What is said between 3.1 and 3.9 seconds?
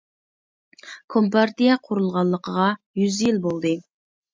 يىل بولدى.